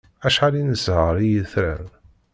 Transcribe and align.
Acḥal 0.27 0.53
i 0.61 0.63
nesher 0.63 1.15
i 1.25 1.27
yetran! 1.33 1.85